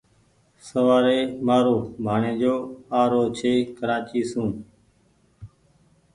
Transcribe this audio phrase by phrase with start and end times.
[0.65, 1.05] شوآر
[1.45, 2.55] مآرو ڀآڻيجو
[2.99, 4.49] آ رو ڇي ڪرآچي سون